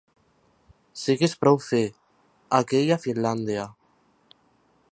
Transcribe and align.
Siguis 1.01 1.35
prou 1.43 1.59
fi, 1.65 1.81
aquí 2.61 2.79
i 2.87 2.89
a 2.95 2.99
Finlàndia. 3.05 3.67